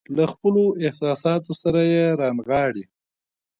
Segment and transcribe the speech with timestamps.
[0.15, 2.85] له خپلو احساساتو سره يې رانغاړي.